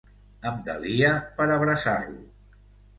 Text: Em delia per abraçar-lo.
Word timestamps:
Em 0.51 0.57
delia 0.69 1.13
per 1.37 1.49
abraçar-lo. 1.59 2.29